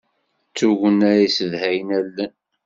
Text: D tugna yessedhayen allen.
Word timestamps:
D 0.49 0.53
tugna 0.57 1.11
yessedhayen 1.15 1.89
allen. 1.99 2.33